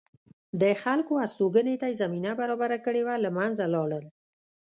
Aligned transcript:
د 0.61 0.63
خلکو 0.83 1.13
هستوګنې 1.23 1.75
ته 1.81 1.85
یې 1.89 1.97
زمینه 2.01 2.31
برابره 2.39 2.77
کړې 2.85 3.01
وه 3.07 3.15
له 3.25 3.29
منځه 3.37 3.63
لاړل 3.73 4.05